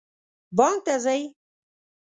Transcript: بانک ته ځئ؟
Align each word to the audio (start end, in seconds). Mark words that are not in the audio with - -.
بانک 0.57 0.79
ته 0.85 0.93
ځئ؟ 1.03 1.21